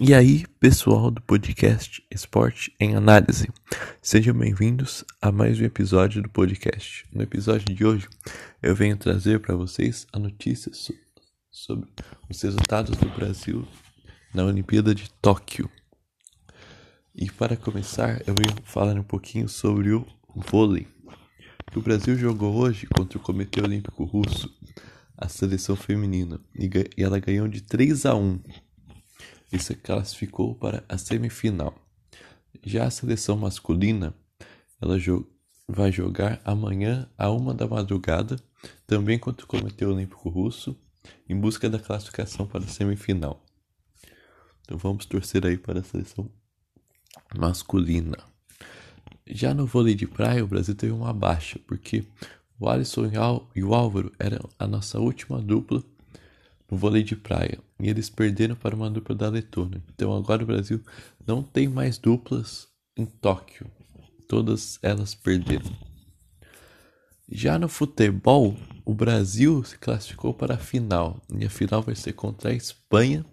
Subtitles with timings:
[0.00, 3.48] E aí, pessoal do podcast Esporte em Análise,
[4.02, 7.06] sejam bem-vindos a mais um episódio do podcast.
[7.12, 8.08] No episódio de hoje,
[8.60, 10.72] eu venho trazer para vocês a notícia
[11.48, 11.88] sobre
[12.28, 13.64] os resultados do Brasil
[14.34, 15.70] na Olimpíada de Tóquio.
[17.14, 20.04] E para começar, eu venho falar um pouquinho sobre o
[20.34, 20.88] vôlei.
[21.72, 24.52] O Brasil jogou hoje contra o Comitê Olímpico Russo,
[25.16, 26.68] a seleção feminina, e
[27.00, 28.40] ela ganhou de 3 a 1
[29.54, 31.72] e se classificou para a semifinal.
[32.64, 34.12] Já a seleção masculina,
[34.82, 35.26] ela jo
[35.68, 38.36] vai jogar amanhã a uma da madrugada,
[38.86, 40.76] também contra o Comitê Olímpico Russo,
[41.28, 43.42] em busca da classificação para a semifinal.
[44.62, 46.28] Então vamos torcer aí para a seleção
[47.36, 48.18] masculina.
[49.26, 52.04] Já no vôlei de praia, o Brasil teve uma baixa, porque
[52.58, 53.10] o Alisson
[53.54, 55.82] e o Álvaro eram a nossa última dupla
[56.70, 59.82] no vôlei de praia e eles perderam para uma dupla da Letônia.
[59.94, 60.80] Então agora o Brasil
[61.26, 63.70] não tem mais duplas em Tóquio.
[64.28, 65.70] Todas elas perderam.
[67.30, 71.20] Já no futebol, o Brasil se classificou para a final.
[71.38, 73.24] E a final vai ser contra a Espanha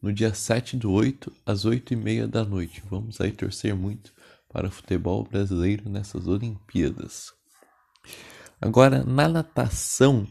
[0.00, 2.82] no dia 7 do 8, às 8 e meia da noite.
[2.88, 4.12] Vamos aí torcer muito
[4.48, 7.32] para o futebol brasileiro nessas Olimpíadas.
[8.60, 10.26] Agora, na natação,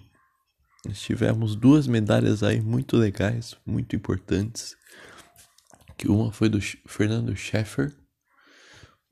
[0.86, 4.76] nós tivemos duas medalhas aí muito legais, muito importantes.
[5.98, 7.92] Que uma foi do Fernando Scheffer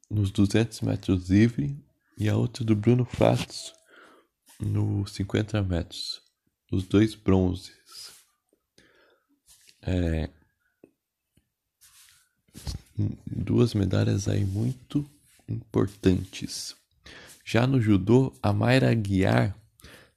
[0.10, 1.76] nos 200 metros livre
[2.18, 3.74] e a outra do Bruno Fatos
[4.60, 6.22] nos 50 metros.
[6.72, 7.72] Os dois bronzes.
[9.82, 10.30] É,
[13.26, 15.10] duas medalhas aí muito
[15.50, 16.76] importantes.
[17.44, 19.58] Já no judô, a Mayra Aguiar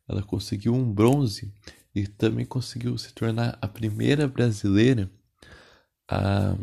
[0.09, 1.53] ela conseguiu um bronze
[1.95, 5.11] e também conseguiu se tornar a primeira brasileira
[6.09, 6.57] a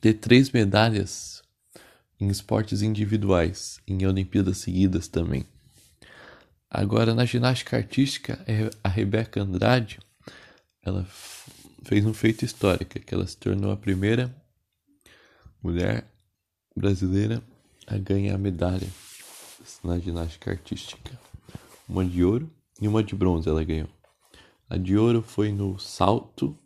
[0.00, 1.42] ter três medalhas
[2.20, 5.46] em esportes individuais, em Olimpíadas seguidas também.
[6.70, 8.38] Agora, na ginástica artística,
[8.84, 9.98] a Rebeca Andrade,
[10.82, 11.06] ela
[11.84, 14.34] fez um feito histórico, que ela se tornou a primeira
[15.62, 16.04] mulher
[16.76, 17.42] brasileira
[17.86, 18.88] a ganhar medalha
[19.82, 21.27] na ginástica artística
[21.88, 22.50] uma de ouro
[22.80, 23.88] e uma de bronze ela ganhou.
[24.68, 26.56] A de ouro foi no salto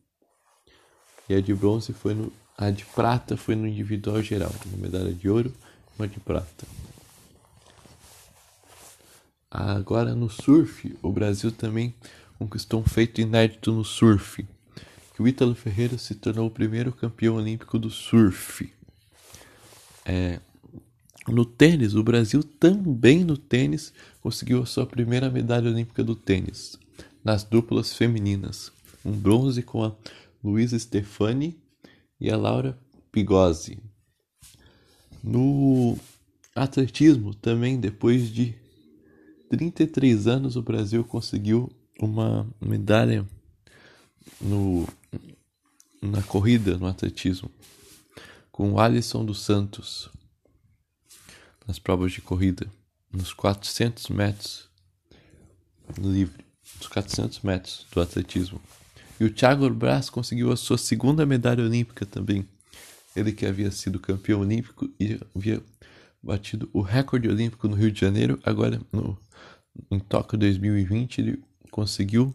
[1.28, 2.32] e a de bronze foi no.
[2.58, 4.52] A de prata foi no individual geral.
[4.66, 5.52] Uma medalha de ouro
[5.98, 6.66] uma de prata.
[9.50, 11.94] Agora no surf, o Brasil também
[12.38, 14.46] conquistou um feito inédito no surf.
[15.14, 18.72] Que o Ítalo Ferreira se tornou o primeiro campeão olímpico do surf.
[20.04, 20.40] É,
[21.32, 26.78] no tênis, o Brasil também no tênis conseguiu a sua primeira medalha olímpica do tênis,
[27.24, 28.70] nas duplas femininas.
[29.04, 29.94] Um bronze com a
[30.44, 31.56] Luísa Stefani
[32.20, 32.78] e a Laura
[33.10, 33.78] Pigozzi.
[35.22, 35.98] No
[36.54, 38.54] atletismo, também depois de
[39.48, 41.70] 33 anos, o Brasil conseguiu
[42.00, 43.26] uma medalha
[44.40, 44.86] no,
[46.00, 47.50] na corrida no atletismo
[48.50, 50.10] com Alisson dos Santos
[51.72, 52.66] nas provas de corrida,
[53.10, 54.68] nos 400 metros
[55.98, 56.44] livre,
[56.76, 58.60] nos 400 metros do atletismo.
[59.18, 62.46] E o Thiago Braz conseguiu a sua segunda medalha olímpica também.
[63.16, 65.62] Ele que havia sido campeão olímpico e havia
[66.22, 69.18] batido o recorde olímpico no Rio de Janeiro, agora no,
[69.90, 72.34] em Tóquio 2020 ele conseguiu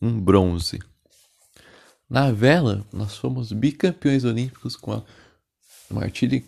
[0.00, 0.78] um bronze.
[2.08, 5.02] Na vela, nós fomos bicampeões olímpicos com a
[5.90, 6.42] Martírio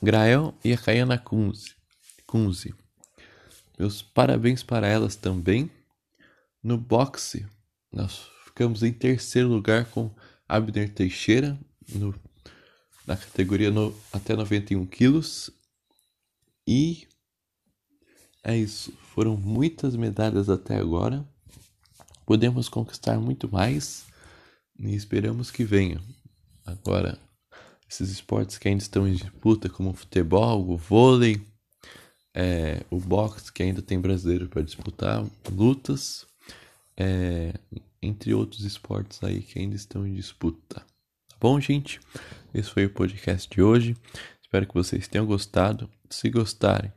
[0.00, 2.74] Grael e a Caiana Kunze.
[3.78, 5.70] Meus parabéns para elas também.
[6.62, 7.46] No boxe,
[7.92, 10.10] nós ficamos em terceiro lugar com
[10.48, 12.14] Abner Teixeira no,
[13.06, 15.50] na categoria no, até 91 quilos.
[16.66, 17.06] E
[18.42, 18.92] é isso.
[19.14, 21.26] Foram muitas medalhas até agora.
[22.24, 24.06] Podemos conquistar muito mais
[24.78, 26.00] e esperamos que venha.
[26.64, 27.18] Agora,
[27.88, 31.40] esses esportes que ainda estão em disputa, como o futebol, o vôlei,
[32.34, 36.26] é, o boxe, que ainda tem brasileiro para disputar, lutas,
[36.96, 37.54] é,
[38.02, 40.80] entre outros esportes aí que ainda estão em disputa.
[40.80, 42.00] Tá bom, gente?
[42.52, 43.96] Esse foi o podcast de hoje.
[44.42, 45.88] Espero que vocês tenham gostado.
[46.10, 46.92] Se gostarem,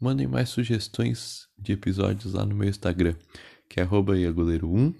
[0.00, 3.14] mandem mais sugestões de episódios lá no meu Instagram,
[3.68, 4.94] que é iagoleiro1.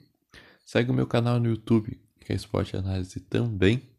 [0.64, 3.91] Segue o meu canal no YouTube, que é Esporte Análise também.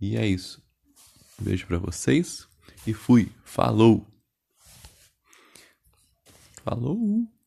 [0.00, 0.62] E é isso.
[1.40, 2.46] Um beijo para vocês
[2.86, 3.30] e fui.
[3.44, 4.06] Falou.
[6.64, 6.96] Falou.
[6.96, 7.37] Falou.